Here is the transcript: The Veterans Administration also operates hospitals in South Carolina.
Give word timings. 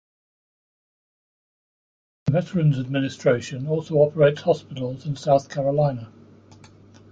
The 2.25 2.31
Veterans 2.31 2.79
Administration 2.79 3.67
also 3.67 3.97
operates 3.97 4.41
hospitals 4.41 5.05
in 5.05 5.15
South 5.15 5.47
Carolina. 5.47 6.11